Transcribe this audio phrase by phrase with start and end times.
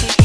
[0.00, 0.21] me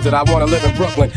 [0.00, 1.10] did I wanna live in Brooklyn?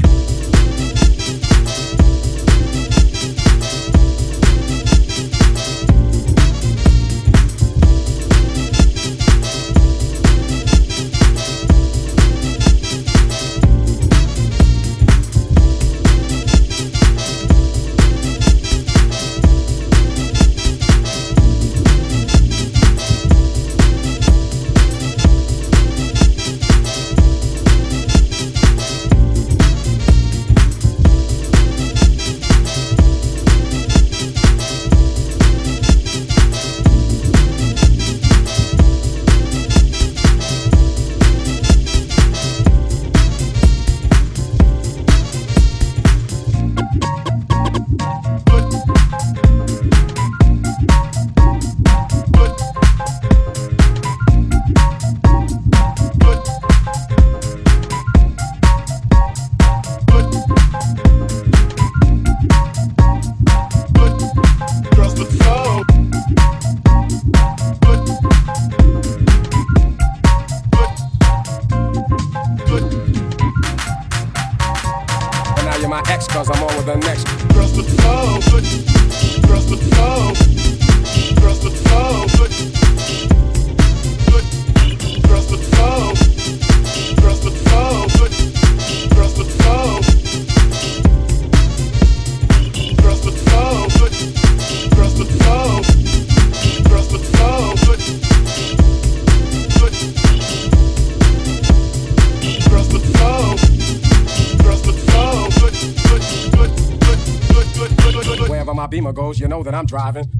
[109.18, 110.37] Goes, you know that I'm driving.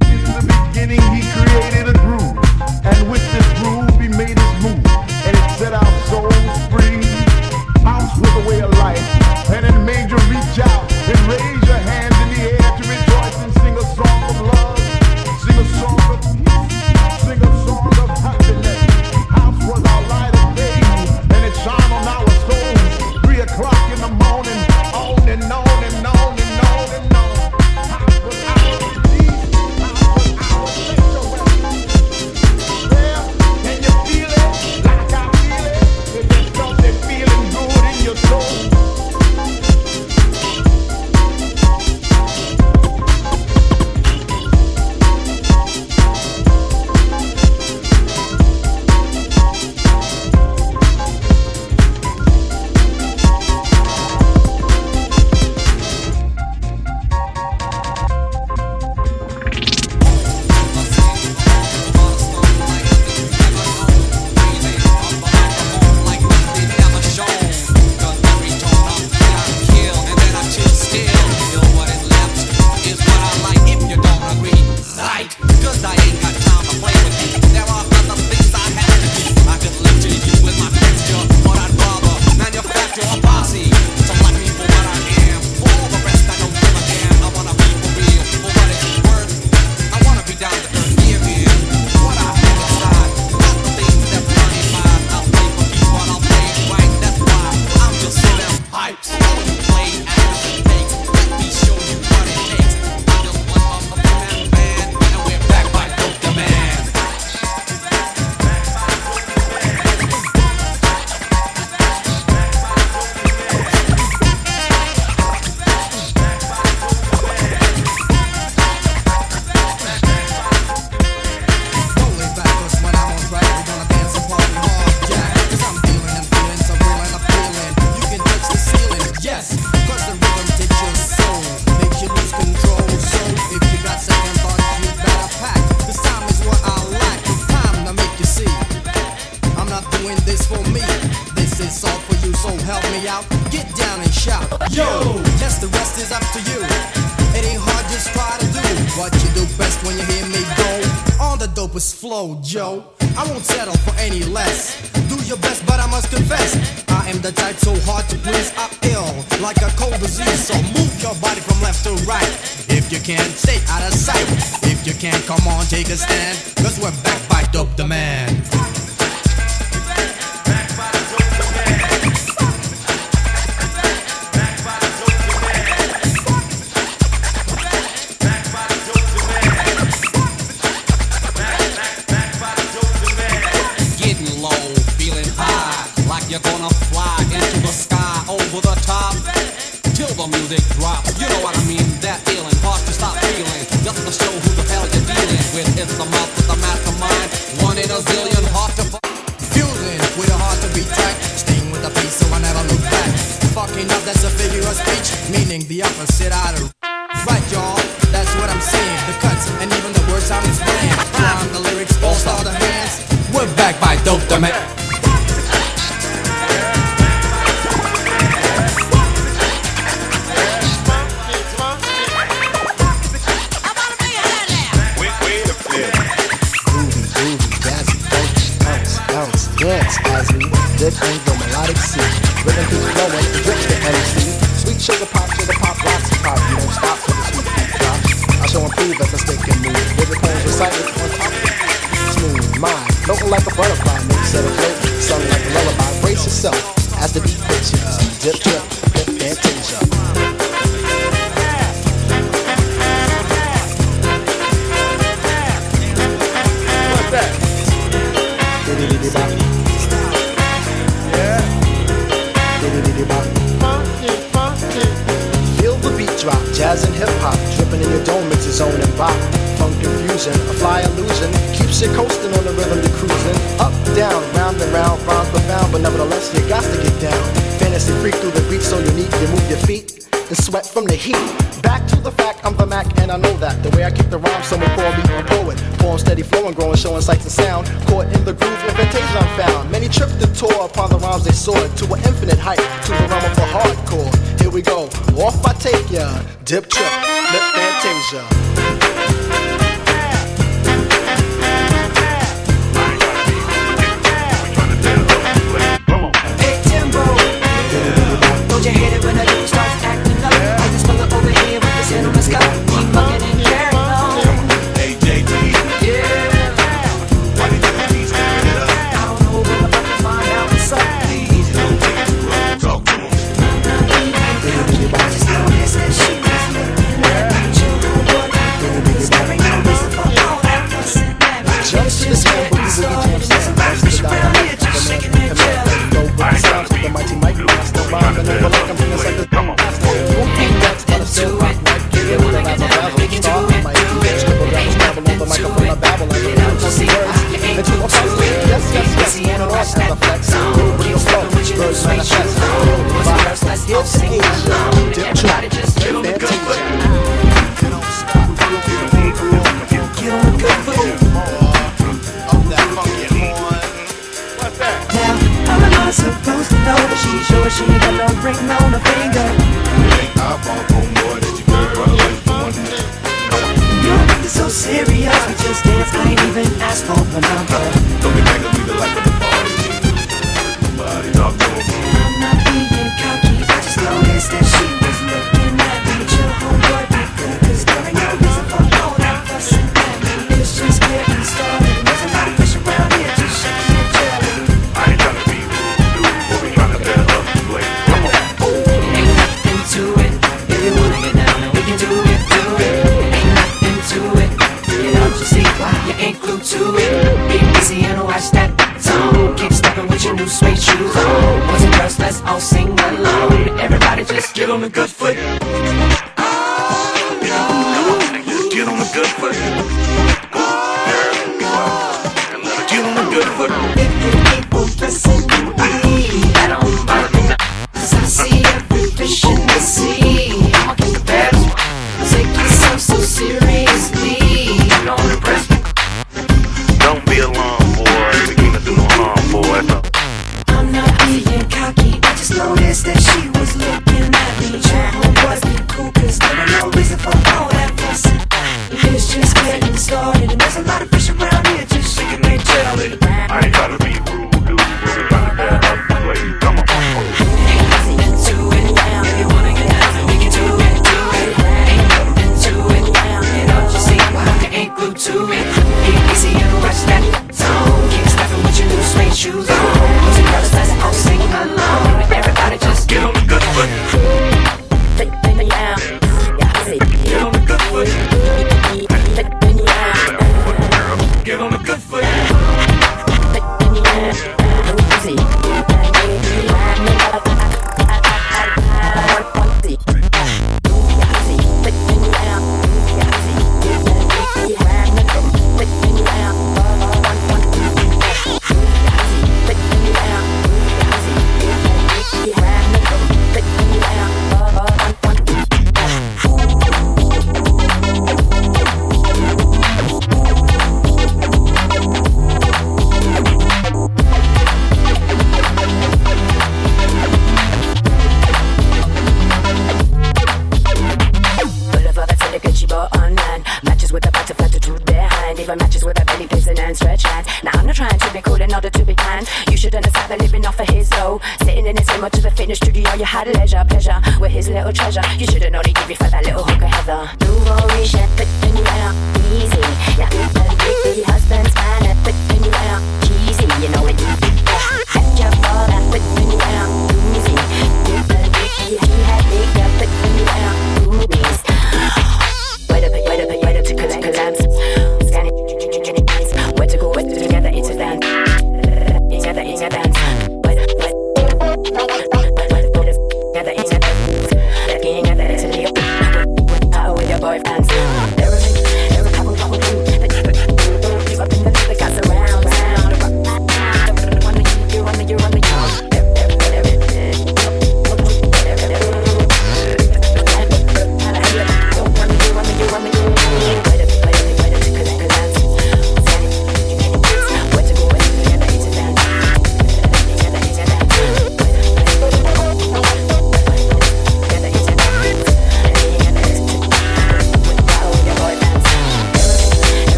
[296.48, 297.07] Dip trip,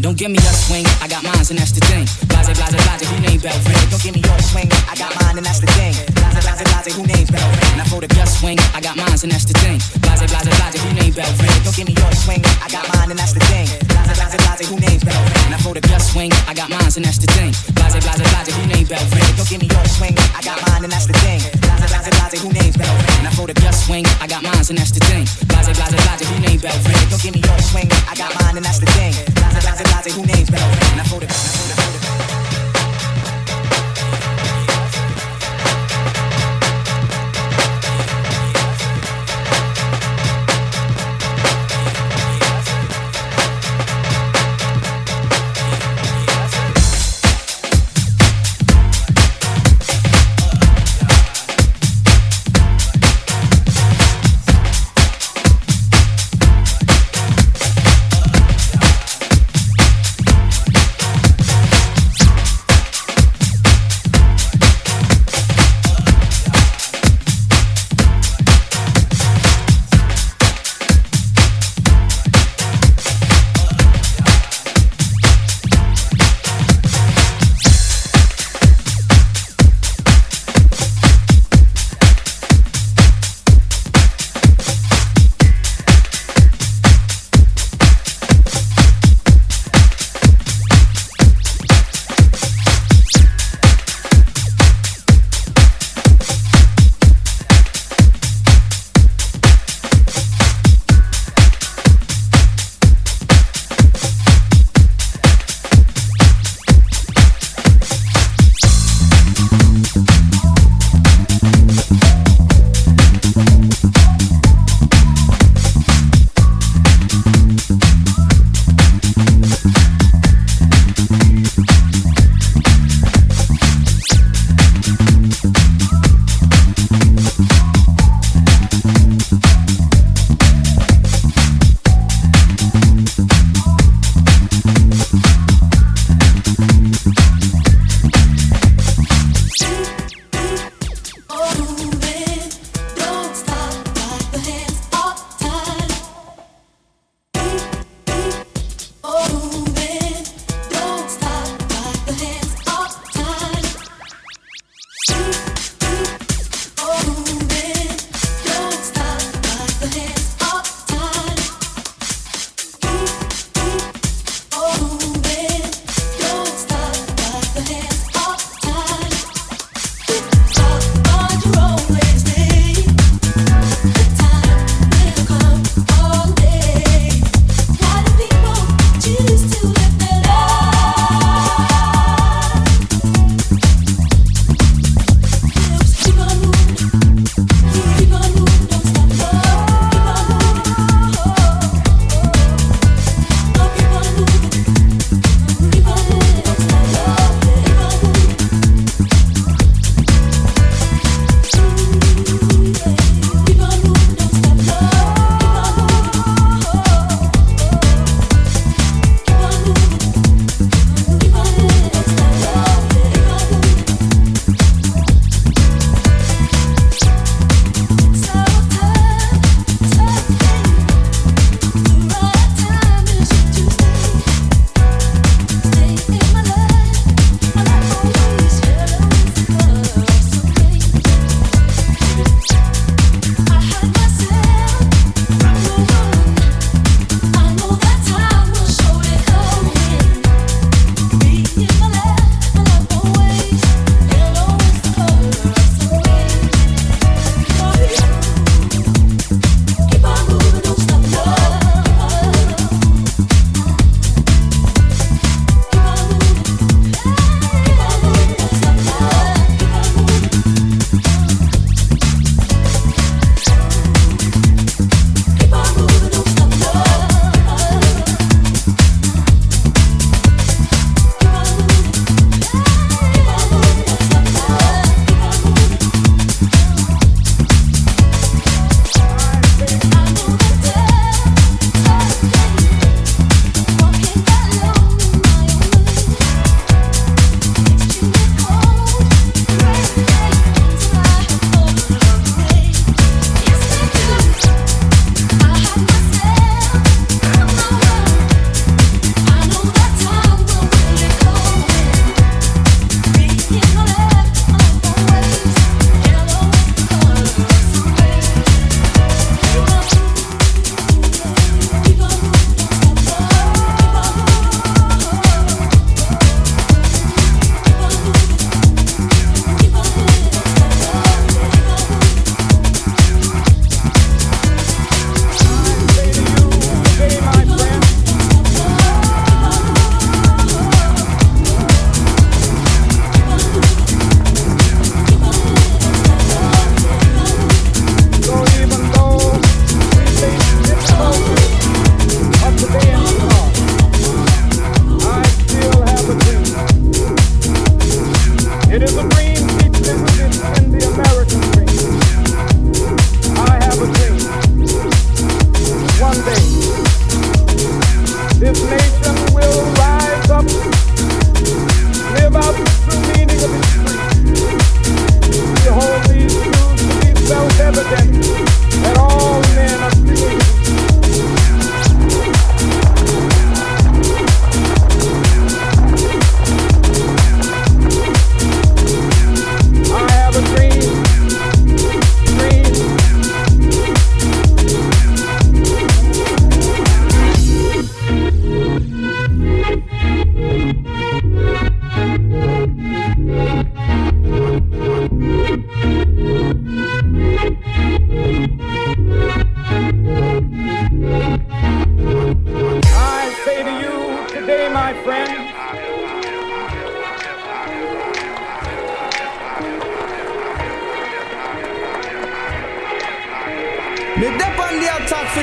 [0.00, 0.84] Don't give me a swing.
[1.02, 1.80] I got mines and that's the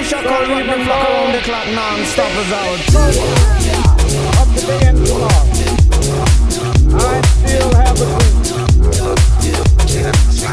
[0.05, 2.79] me the flock around the clock non-stop is out.
[4.39, 5.45] Of today and tomorrow.
[6.93, 9.55] I still have a dream.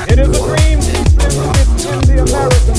[0.09, 2.72] It is a dream rooted in the American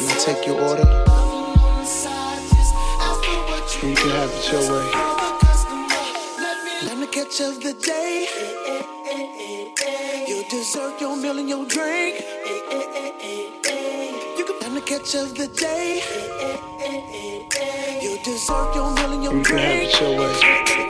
[0.00, 0.88] Can I take your order?
[3.86, 4.90] You can have it your way.
[6.90, 8.26] I'm the catch of the day.
[10.26, 12.24] Your dessert, your meal, and your drink.
[14.38, 16.00] You can have the catch of the day.
[18.00, 19.42] Your dessert, your meal, and your drink.
[19.42, 20.89] You can have it your way.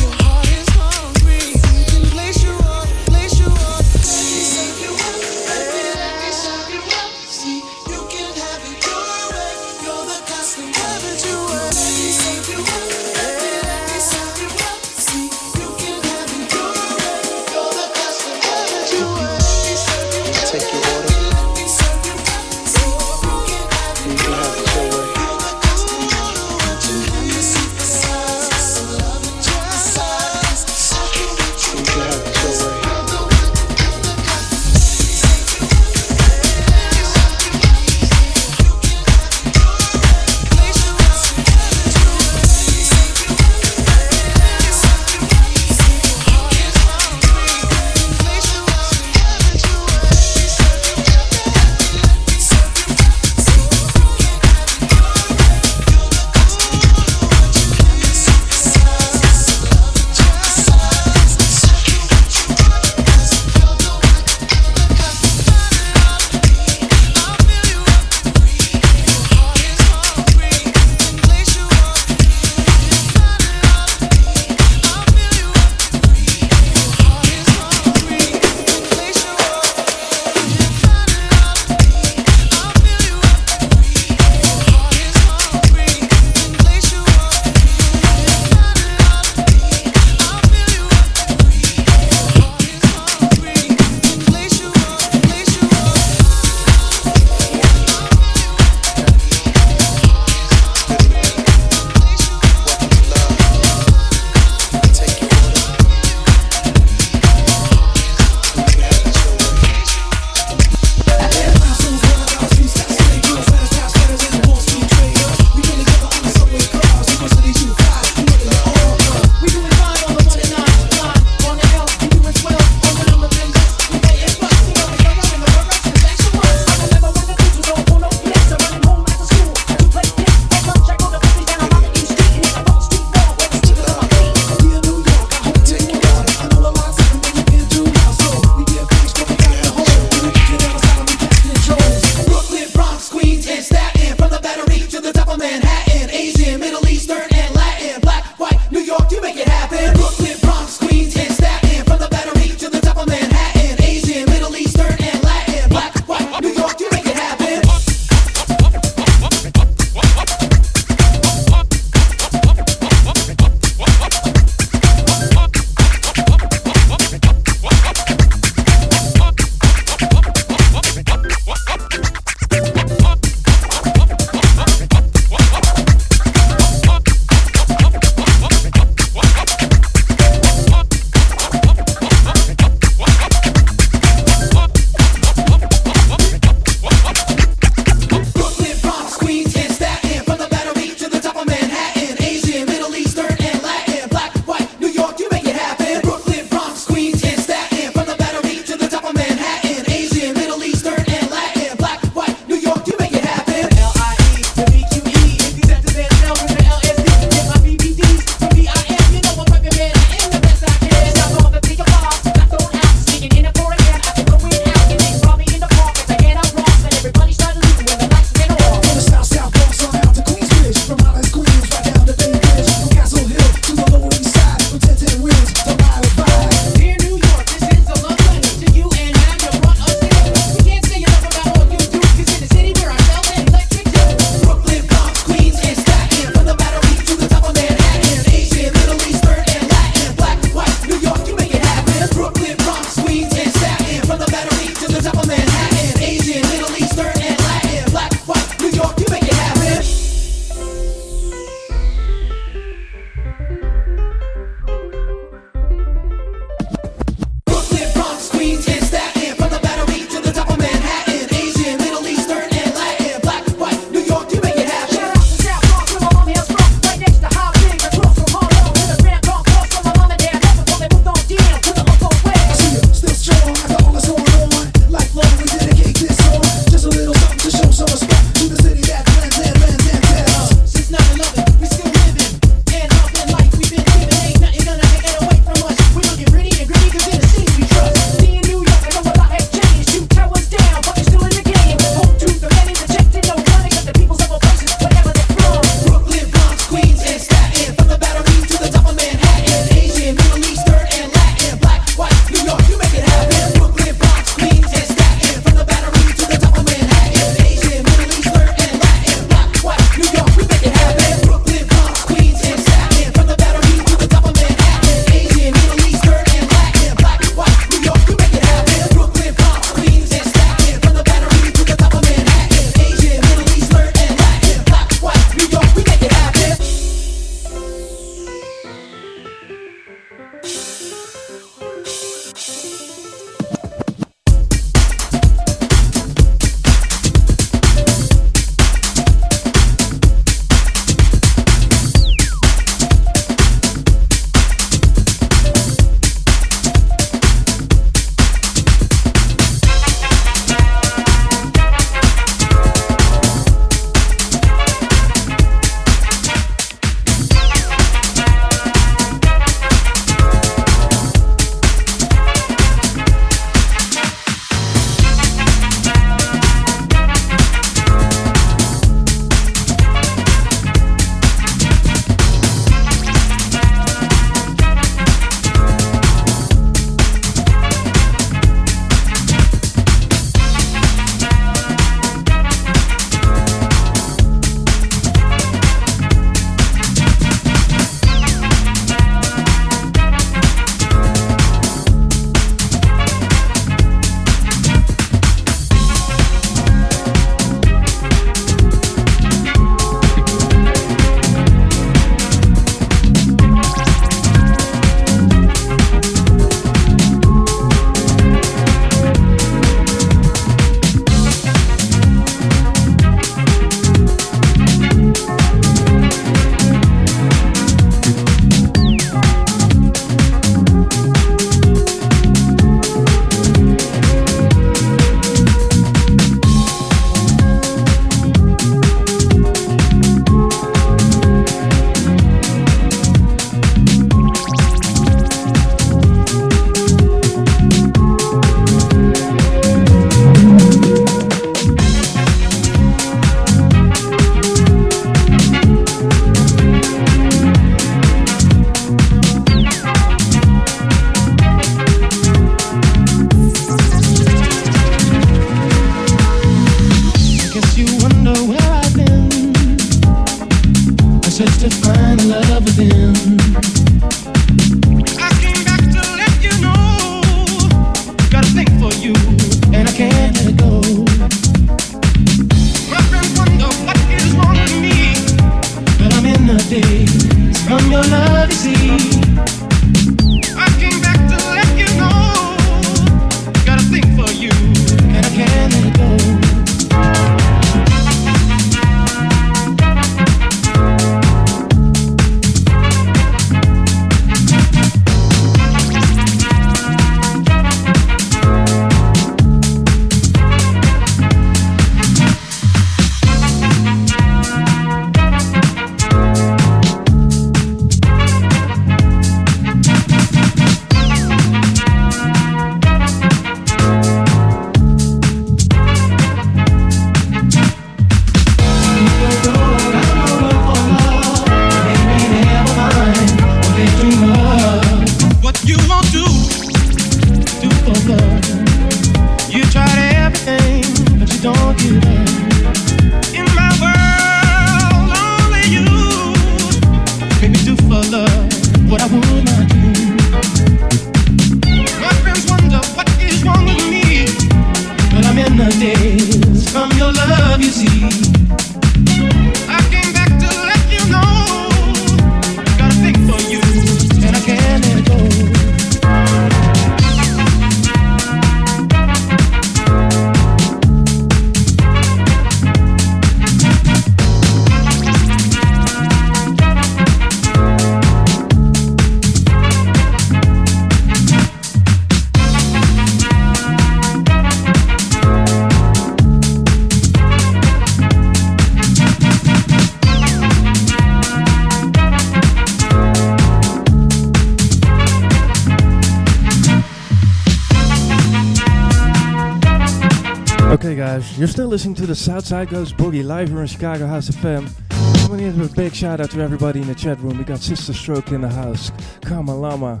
[591.66, 595.74] Still listening to the Southside Goes Boogie live here on Chicago House in with a
[595.74, 597.38] big shout out to everybody in the chat room.
[597.38, 598.92] We got Sister Stroke in the house,
[599.22, 600.00] Kama Lama,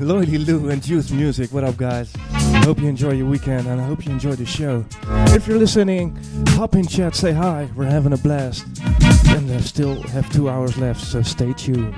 [0.00, 1.52] Lloydie Lou, and Youth Music.
[1.52, 2.12] What up, guys?
[2.64, 4.84] Hope you enjoy your weekend and I hope you enjoy the show.
[5.28, 6.18] If you're listening,
[6.48, 7.70] hop in chat, say hi.
[7.76, 8.66] We're having a blast.
[9.28, 11.94] And I still have two hours left, so stay tuned.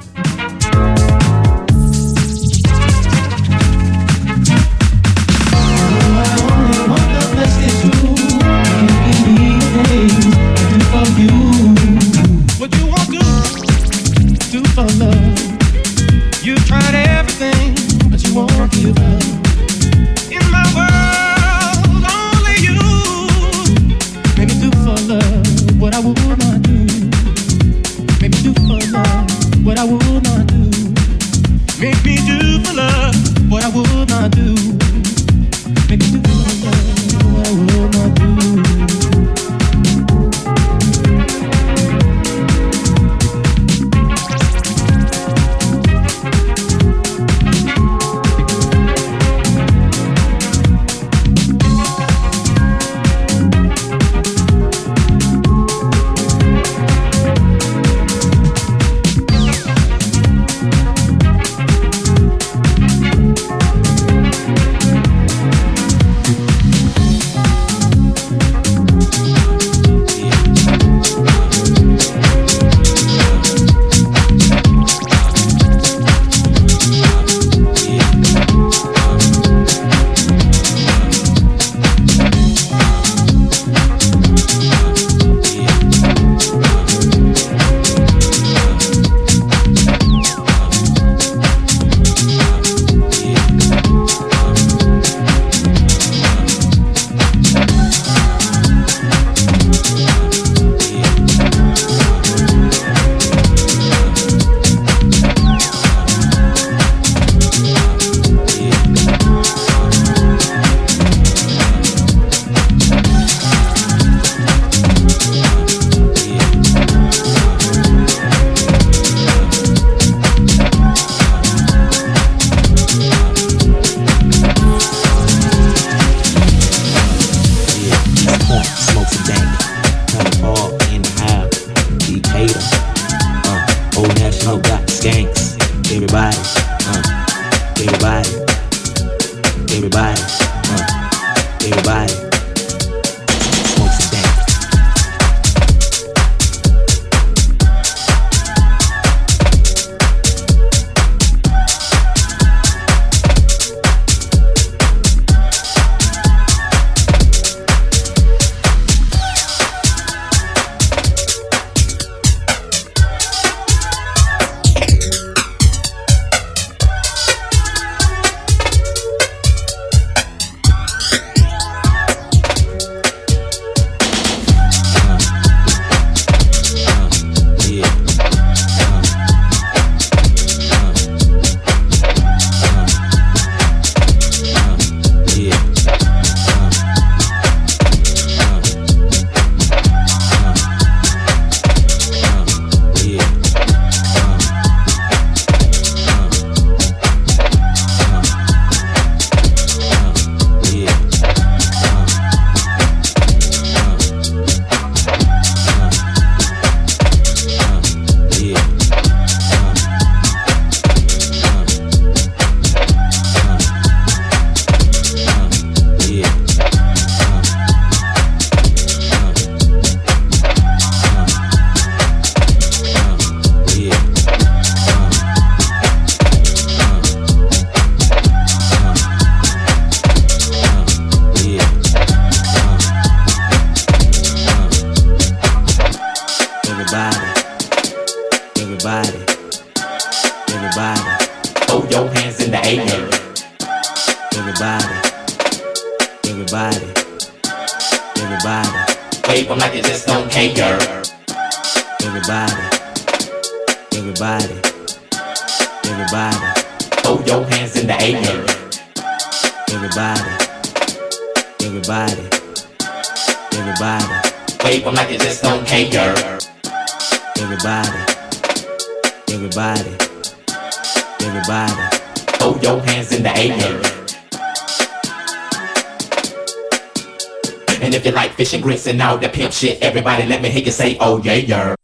[278.96, 279.82] Now the pimp shit.
[279.82, 281.75] Everybody let me hear you say, oh yeah, yeah.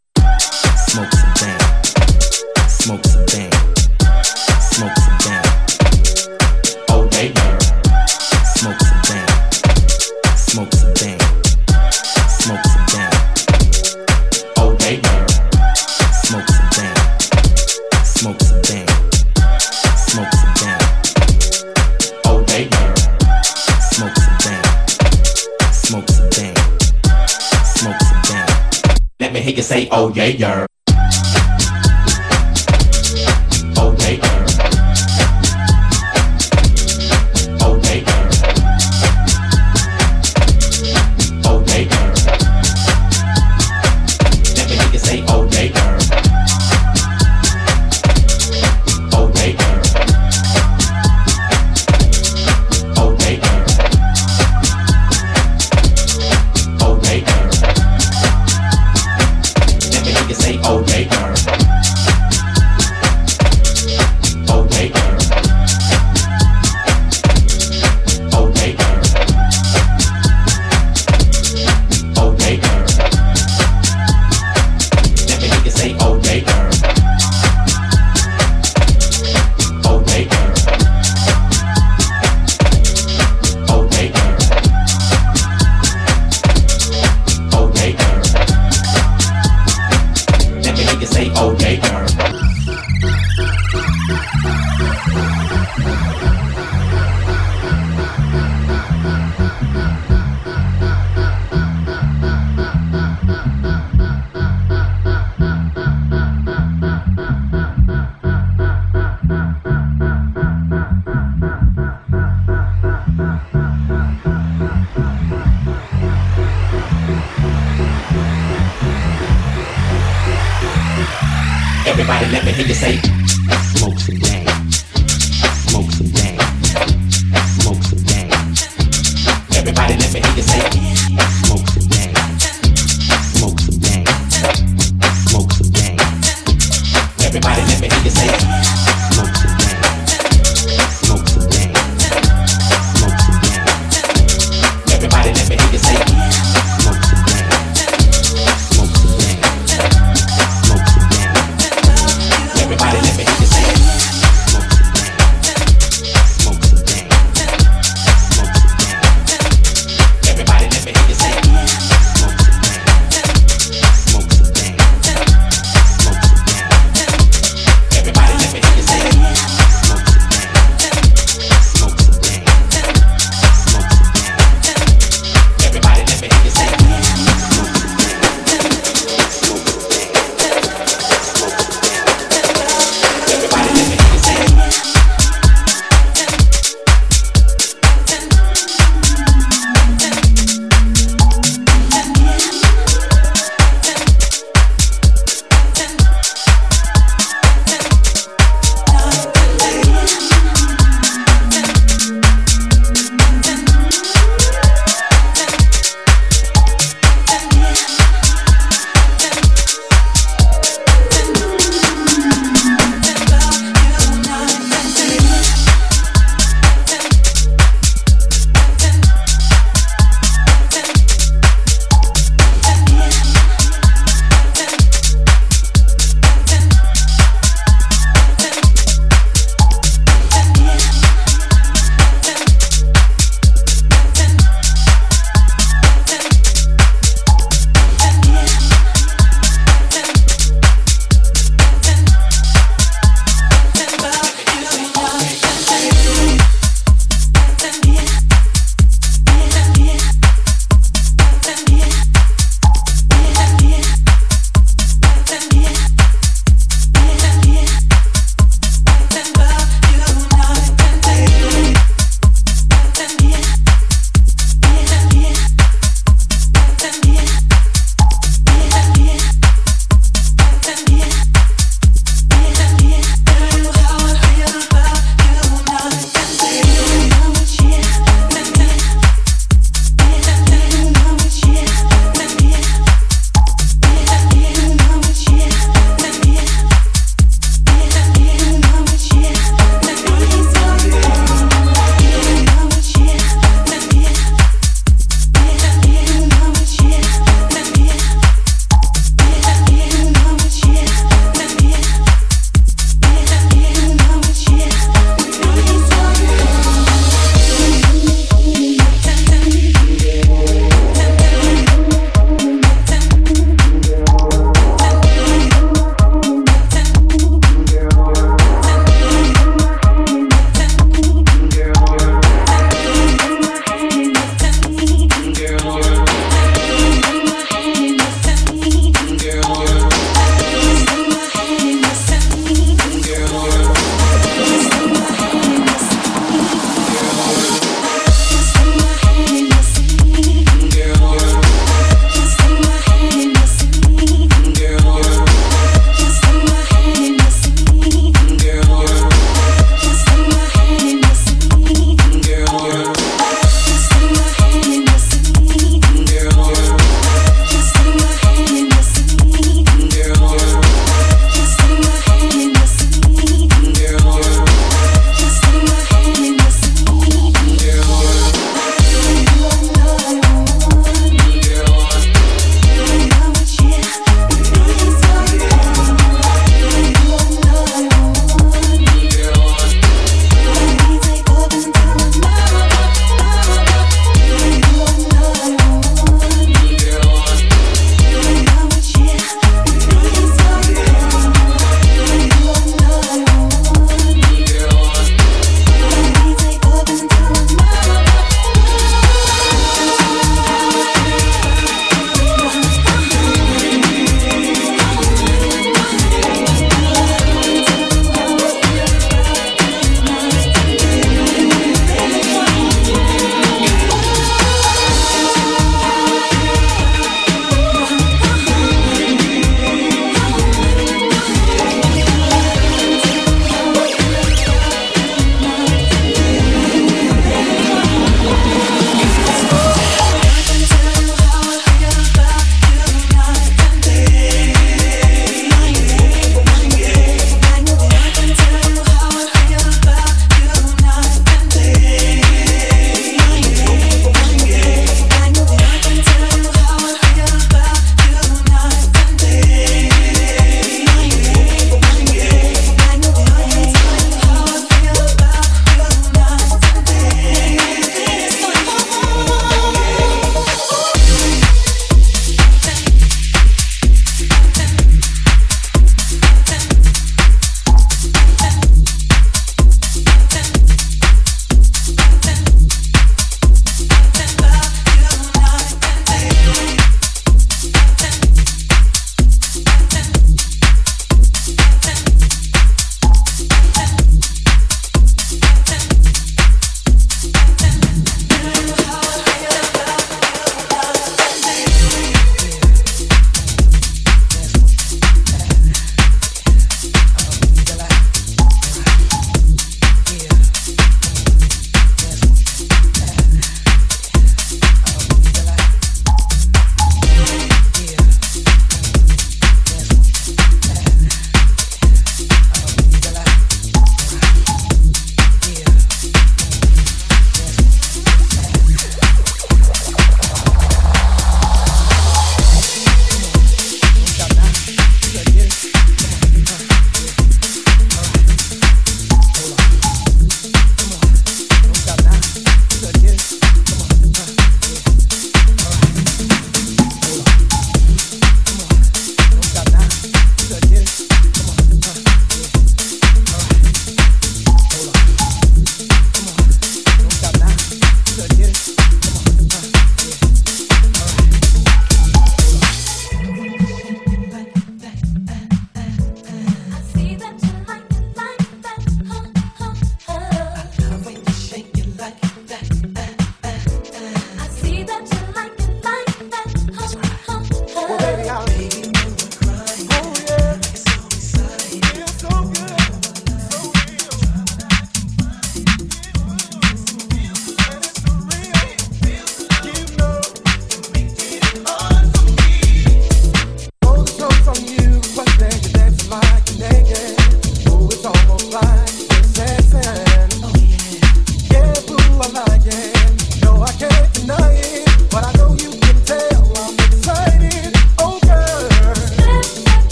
[30.23, 30.68] để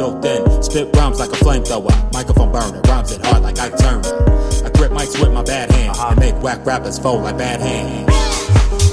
[0.00, 0.62] built in.
[0.62, 4.00] Spit rhymes like a flamethrower, microphone burner, rhymes it hard like I turn.
[4.64, 8.08] I grip mics with my bad hand, I make whack rappers fold like bad hands.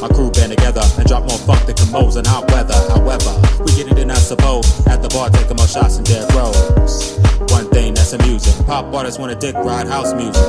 [0.02, 2.76] My crew band together and drop more funk than combos in hot weather.
[2.92, 3.32] However,
[3.64, 4.68] we get it in, I suppose.
[4.86, 7.18] At the bar, taking more shots and dead rows.
[7.56, 8.66] One thing that's amusing.
[8.66, 10.48] Pop artists wanna dick ride house music.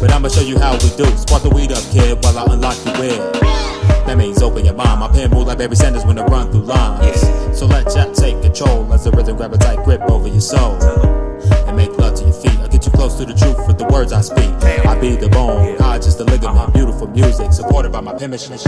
[0.00, 1.06] But I'ma show you how we do.
[1.16, 2.89] Spark the weed up, kid, while I unlock you.
[10.40, 10.82] your soul
[11.68, 12.58] and make love to your feet.
[12.60, 14.50] I get you close to the truth with the words I speak.
[14.86, 16.72] I be the bone, I just the ligament.
[16.72, 18.60] Beautiful music supported by my penmanship.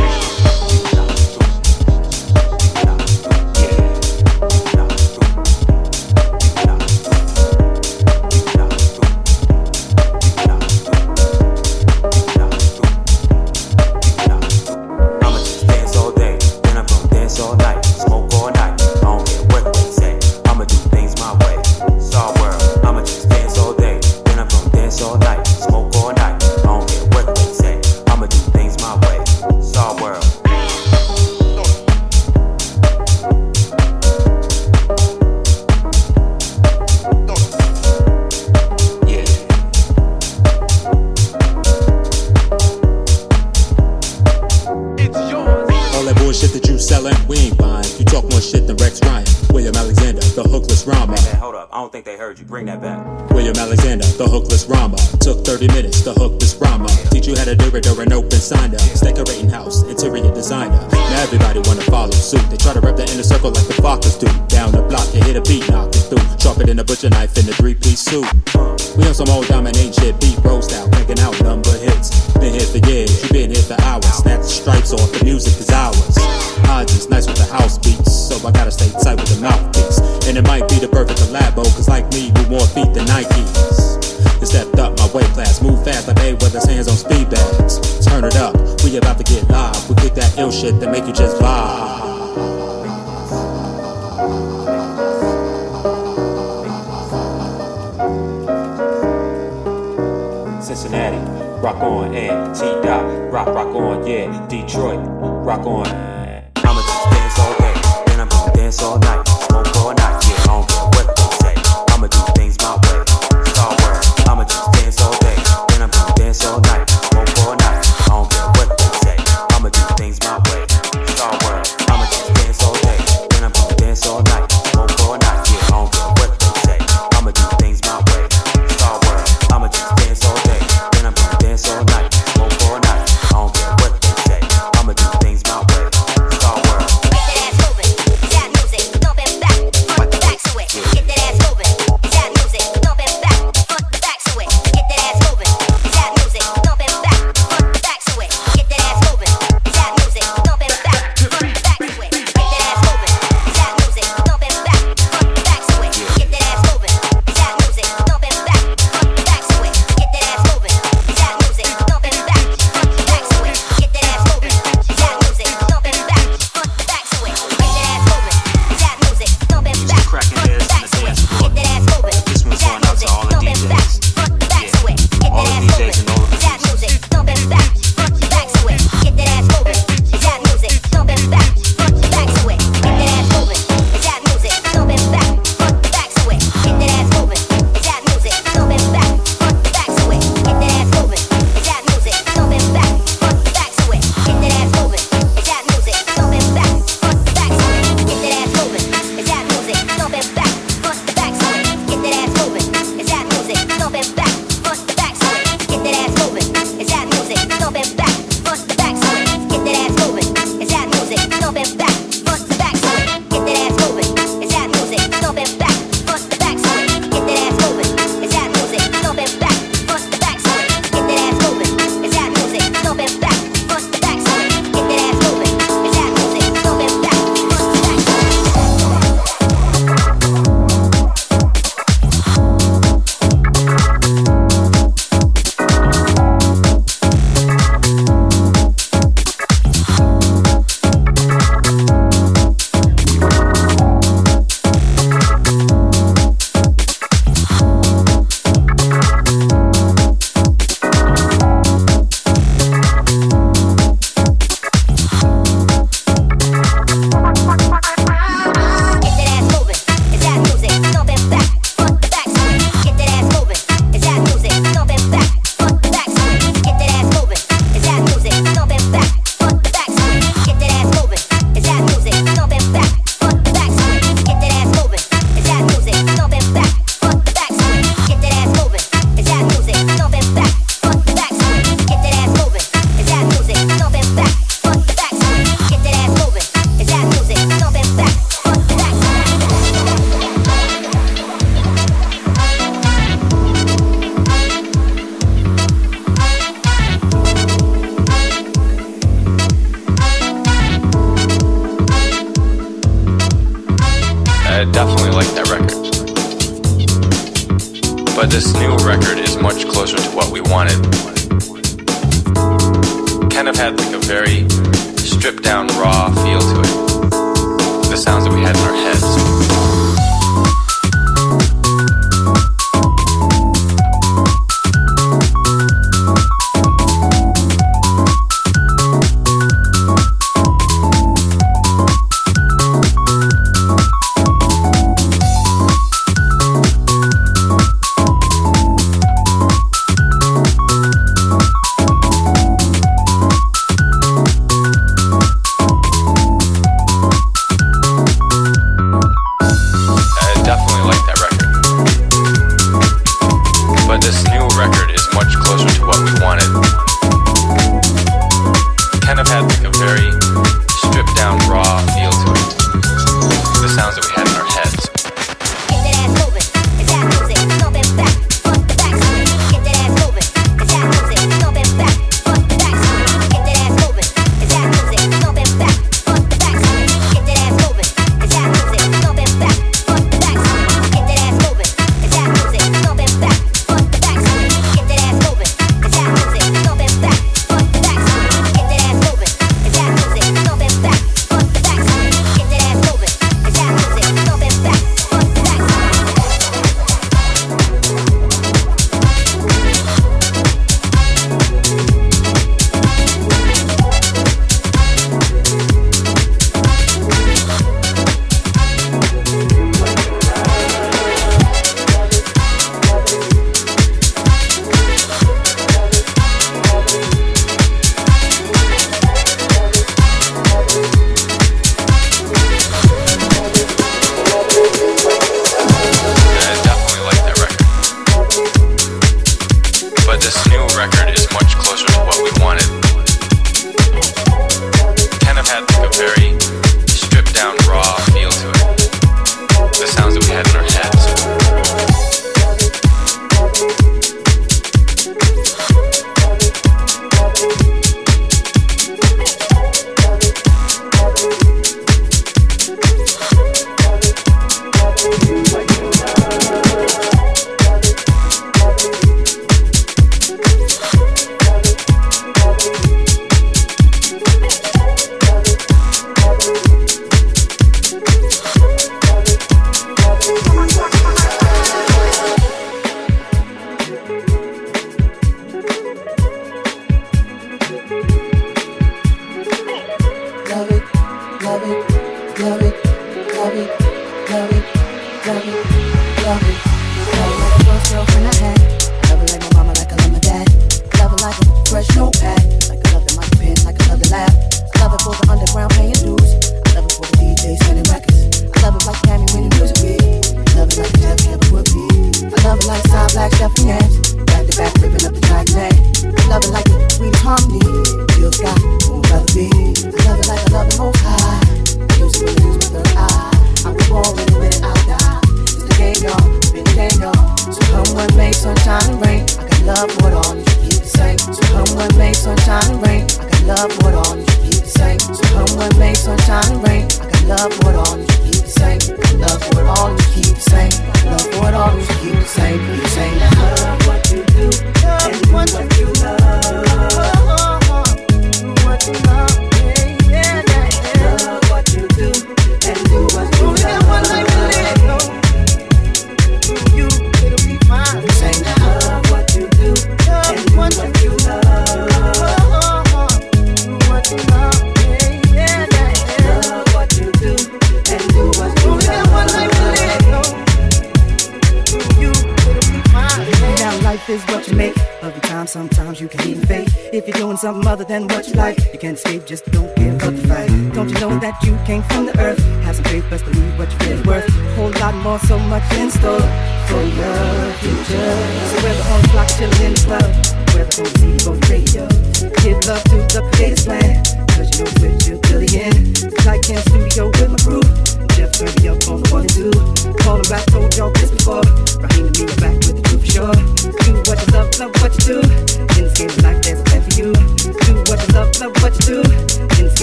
[101.62, 104.98] rock on, eh, and T Dot, rock, rock on, yeah, Detroit,
[105.44, 106.11] rock on.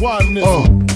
[0.00, 0.44] This.
[0.44, 0.87] Uh.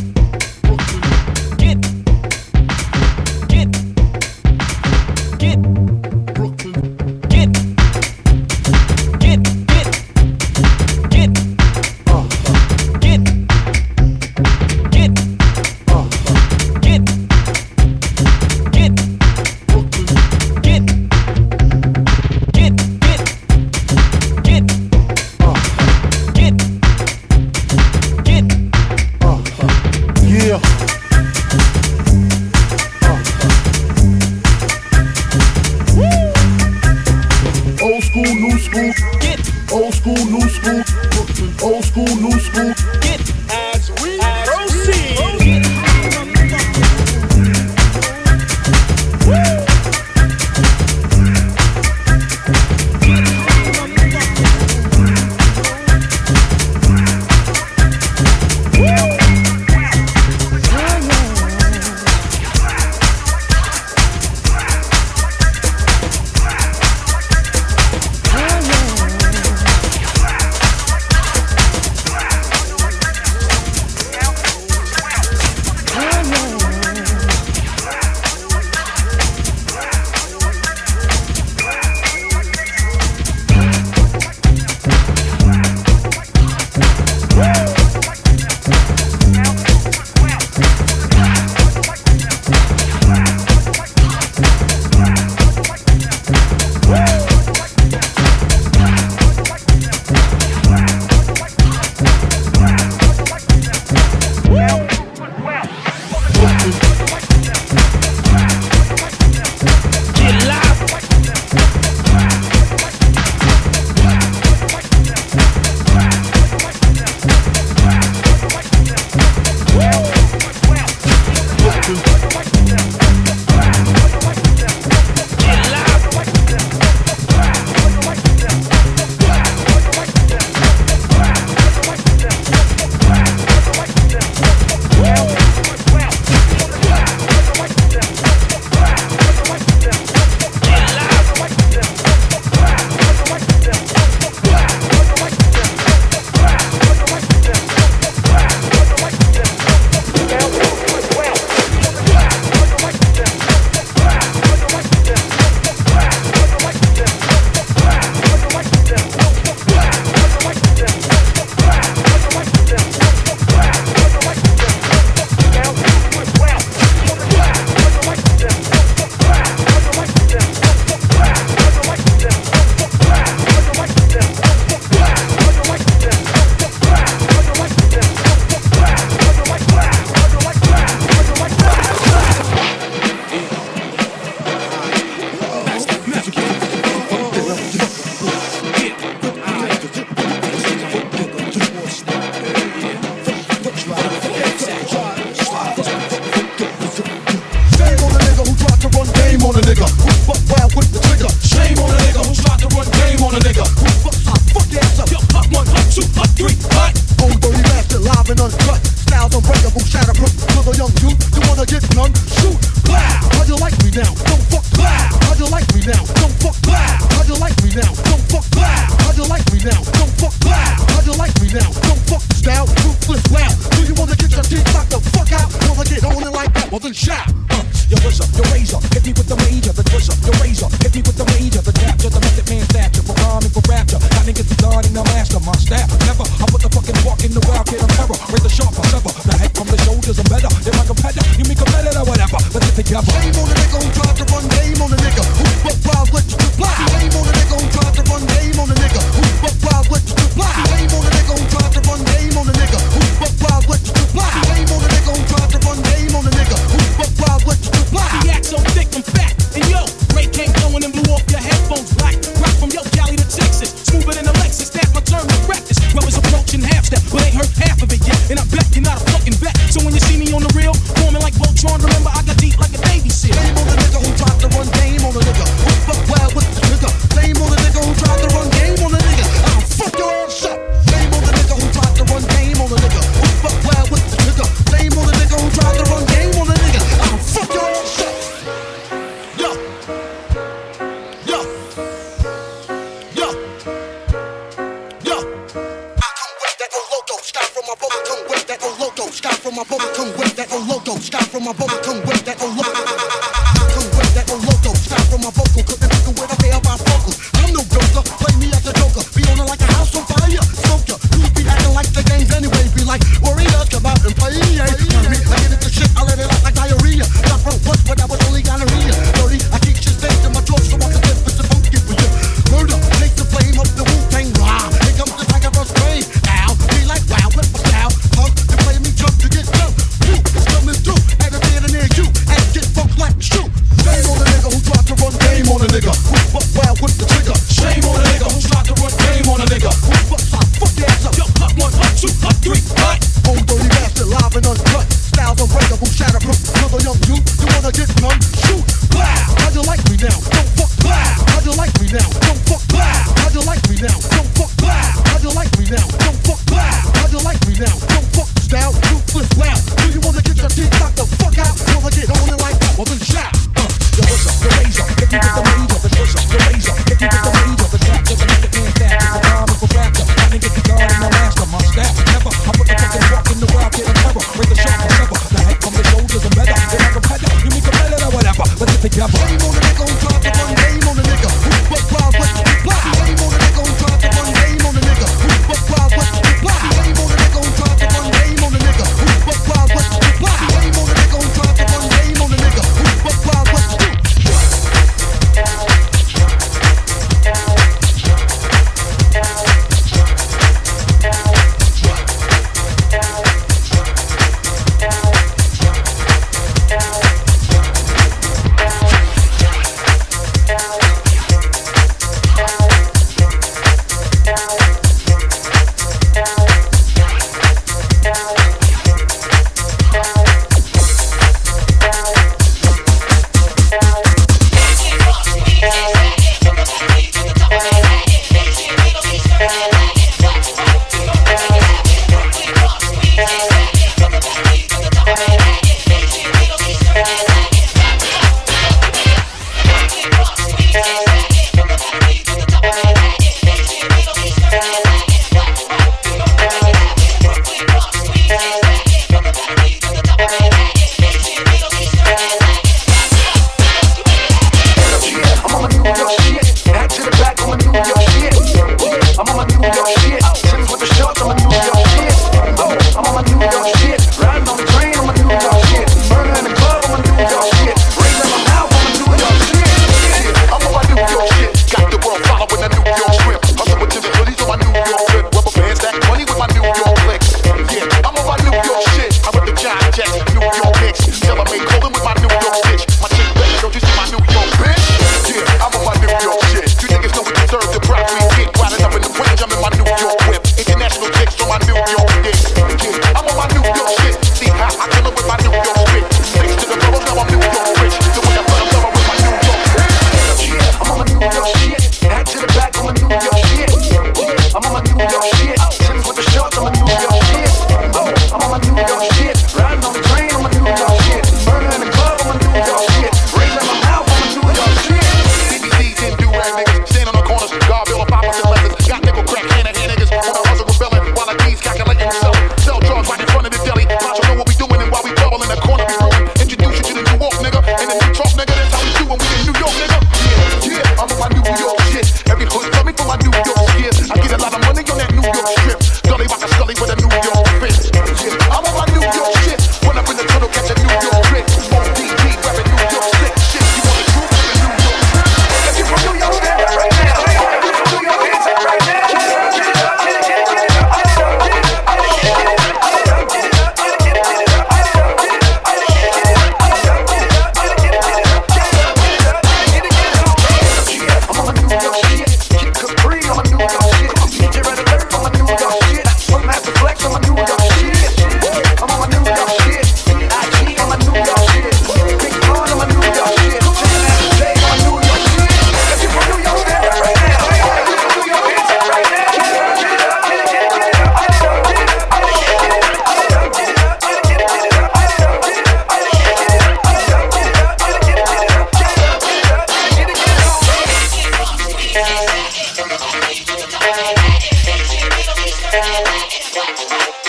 [596.65, 597.22] what to do.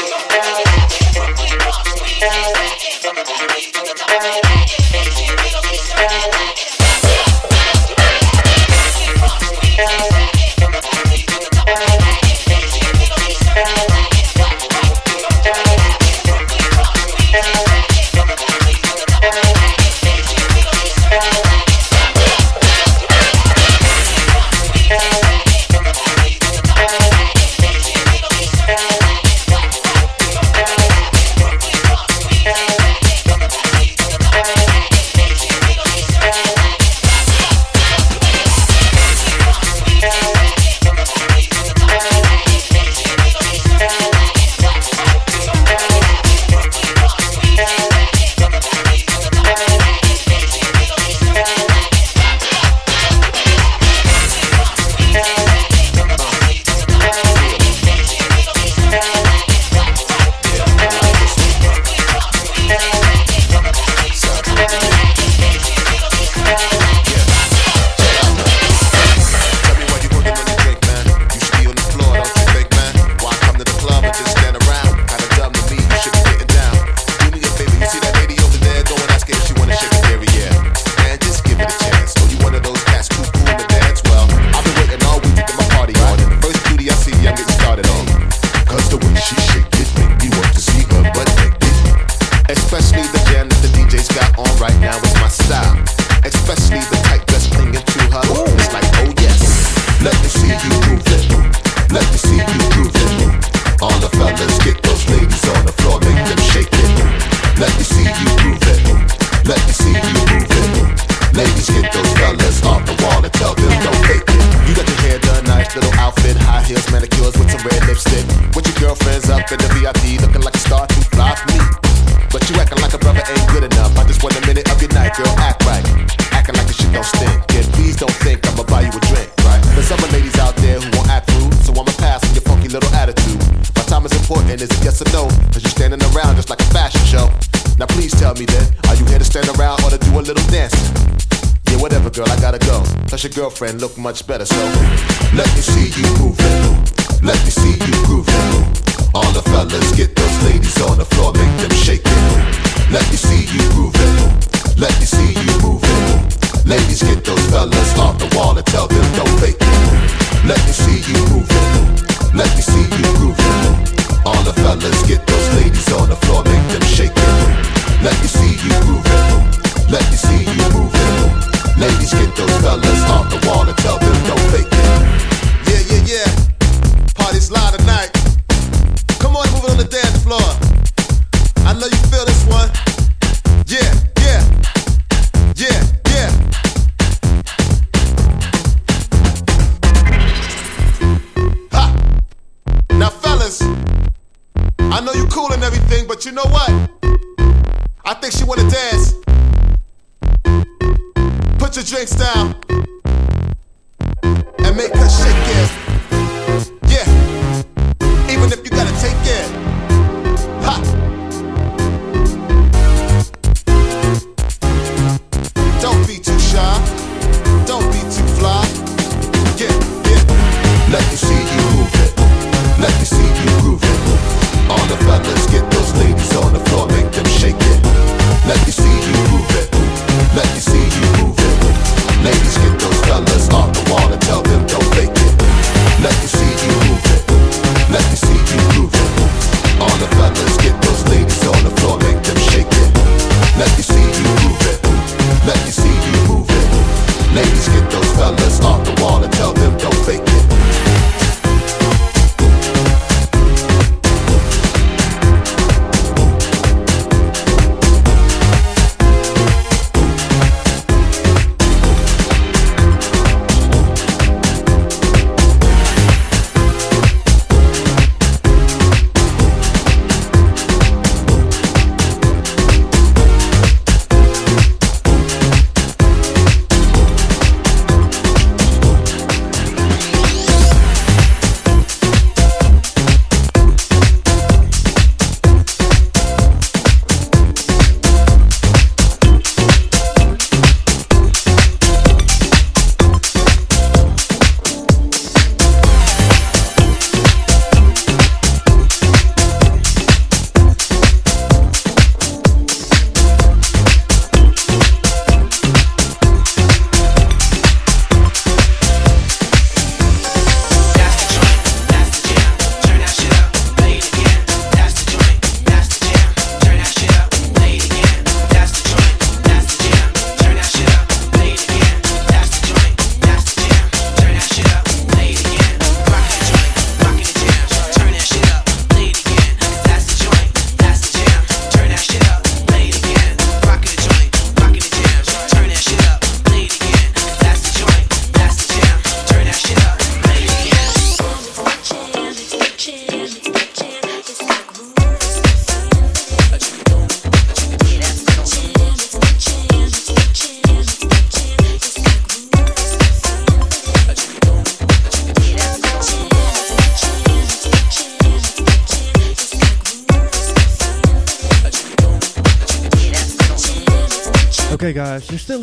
[144.04, 144.46] much better.
[144.46, 144.63] So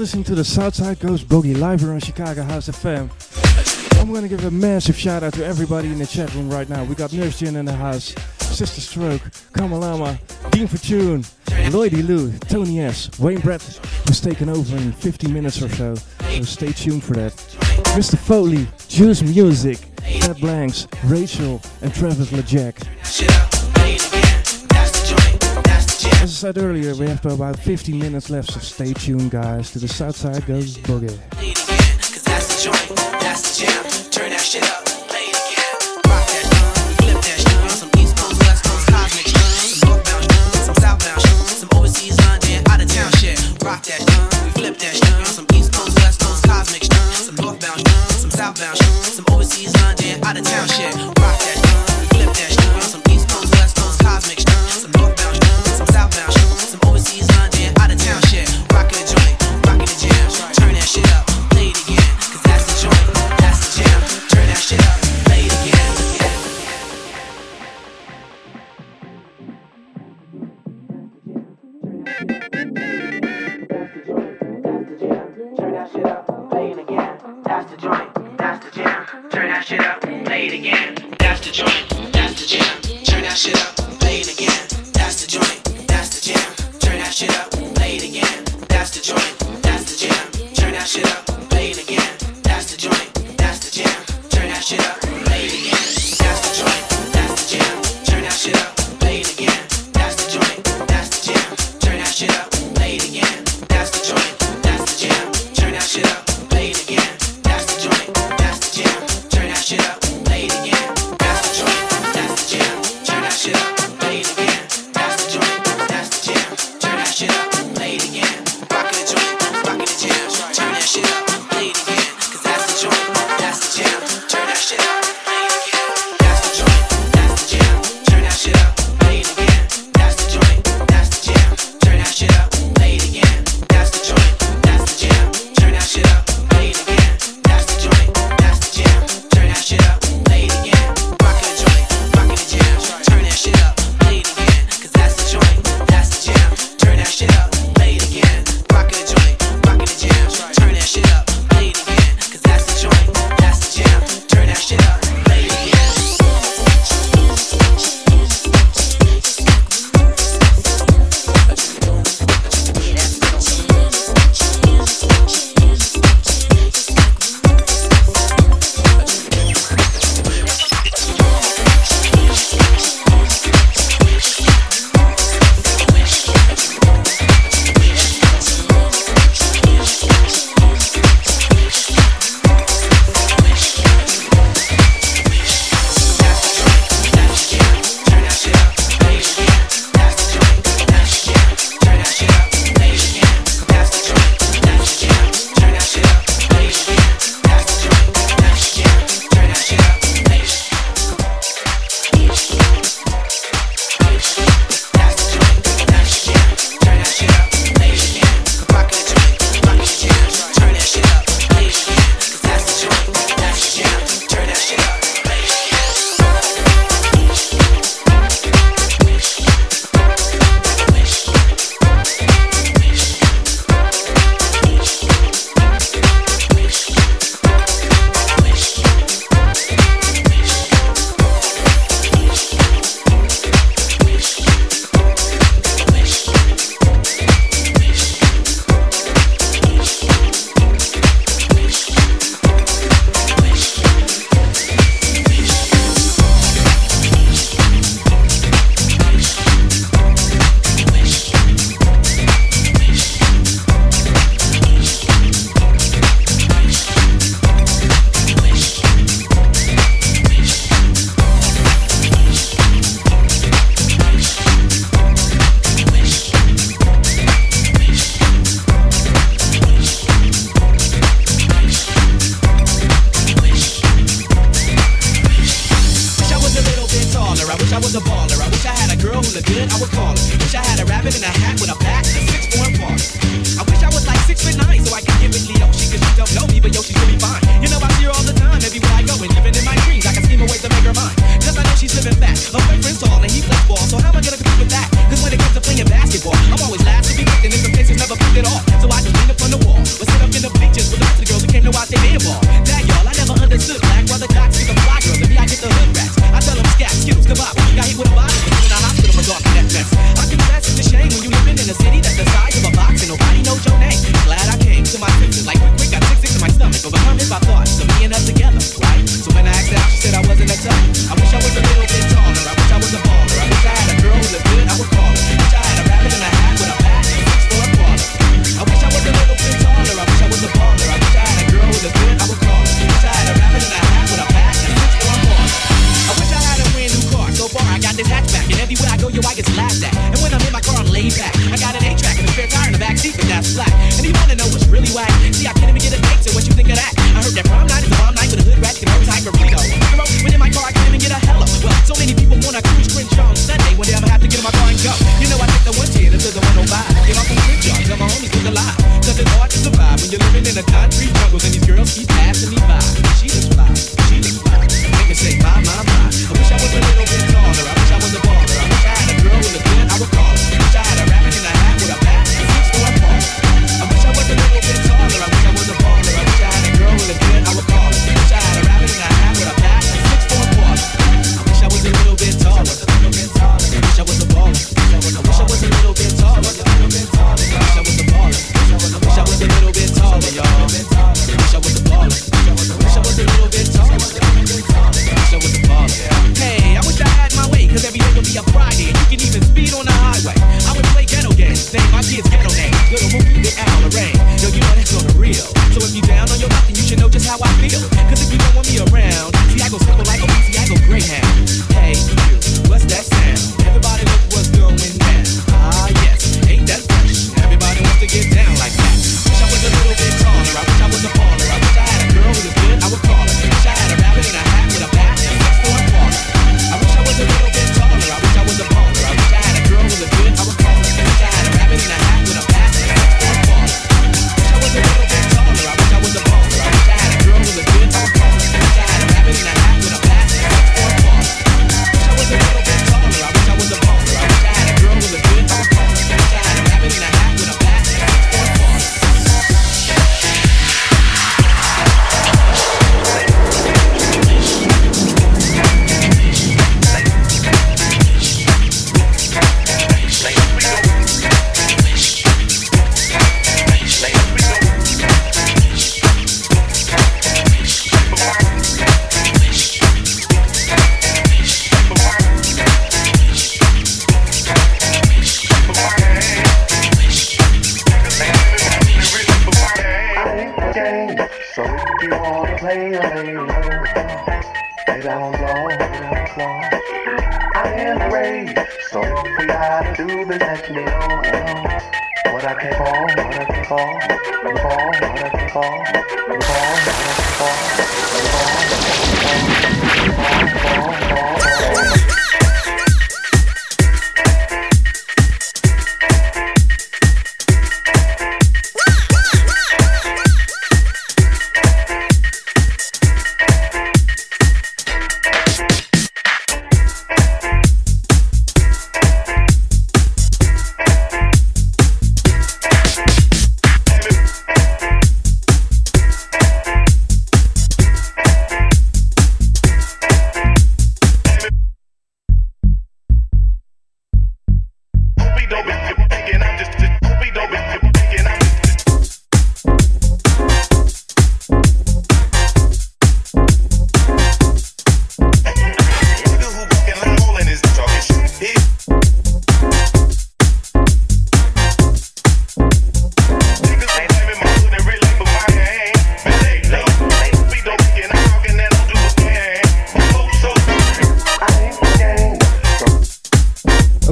[0.01, 3.11] listening to the Southside Goes Boogie live here on Chicago House FM.
[4.01, 6.67] I'm going to give a massive shout out to everybody in the chat room right
[6.70, 6.85] now.
[6.85, 9.20] We got Nurse Jen in the house, Sister Stroke,
[9.53, 10.19] Kamalama,
[10.53, 11.23] Dean Fortune,
[11.70, 13.61] Lloydie Lou, Tony S, Wayne Brett,
[14.07, 15.95] who's taken over in 15 minutes or so.
[15.95, 17.33] So stay tuned for that.
[17.93, 18.17] Mr.
[18.17, 23.50] Foley, Juice Music, Ted Blanks, Rachel, and Travis LeJack
[26.41, 30.47] said earlier, we have about 15 minutes left, so stay tuned, guys, to the Southside
[30.47, 31.69] Goes Boogie.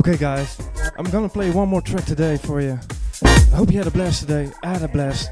[0.08, 0.56] Okay, guys,
[0.96, 2.80] I'm gonna play one more track today for you.
[3.22, 4.50] I hope you had a blast today.
[4.62, 5.30] I had a blast.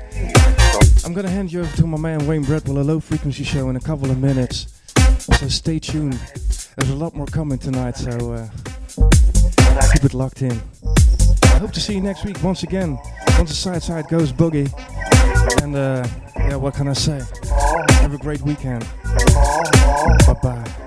[1.03, 3.77] I'm gonna hand you over to my man Wayne with a low frequency show in
[3.77, 4.67] a couple of minutes.
[5.39, 6.21] So stay tuned.
[6.77, 8.51] There's a lot more coming tonight, so uh,
[9.95, 10.61] keep it locked in.
[11.45, 12.99] I hope to see you next week once again.
[13.39, 14.71] Once the Southside goes boogie.
[15.63, 16.07] And uh,
[16.37, 17.23] yeah, what can I say?
[18.03, 18.87] Have a great weekend.
[20.27, 20.87] Bye bye.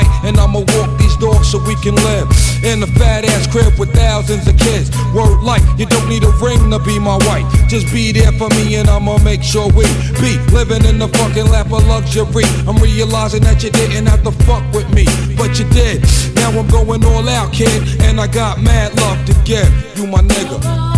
[0.23, 2.29] And I'ma walk these dogs so we can live
[2.63, 4.91] in a fat ass crib with thousands of kids.
[5.13, 7.45] Word like, you don't need a ring to be my wife.
[7.67, 9.85] Just be there for me and I'ma make sure we
[10.19, 12.45] be living in the fucking lap of luxury.
[12.67, 15.05] I'm realizing that you didn't have to fuck with me,
[15.37, 16.03] but you did.
[16.35, 19.69] Now I'm going all out, kid, and I got mad love to give.
[19.97, 20.90] You my nigga.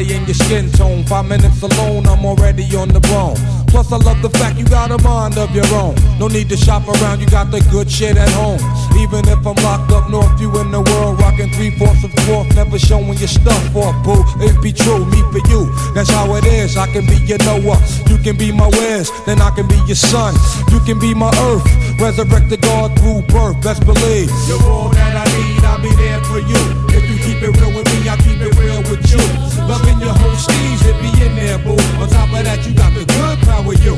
[0.00, 1.04] Body and your skin tone.
[1.04, 3.36] Five minutes alone, I'm already on the bone.
[3.68, 5.94] Plus, I love the fact you got a mind of your own.
[6.18, 8.60] No need to shop around, you got the good shit at home.
[8.98, 12.48] Even if I'm locked up north, you in the world rocking three fourths of cloth,
[12.56, 14.22] never showing your stuff off, boo.
[14.42, 15.70] It be true, me for you.
[15.94, 16.76] That's how it is.
[16.76, 19.96] I can be your Noah, you can be my Wes, then I can be your
[19.96, 20.34] son.
[20.72, 21.64] You can be my earth,
[22.00, 23.62] resurrect the God through birth.
[23.62, 25.64] Best believe you're all that I need.
[25.64, 26.89] I'll be there for you.
[27.22, 29.20] Keep it real with me, I keep it real with you.
[29.68, 31.76] Loving your whole steez, it be in there, boo.
[32.00, 33.96] On top of that, you got the good power, you.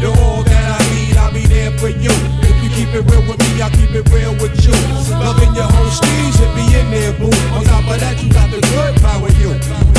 [0.00, 2.12] You're all that I need, I'll be there for you.
[2.44, 4.76] If you keep it real with me, I keep it real with you.
[5.18, 7.32] Loving your whole steez, it be in there, boo.
[7.56, 9.97] On top of that, you got the good power, you.